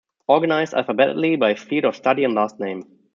Organized 0.27 0.73
alphabetically 0.73 1.35
by 1.35 1.53
field 1.53 1.85
of 1.85 1.95
study 1.95 2.23
and 2.23 2.33
last 2.33 2.59
name. 2.59 2.85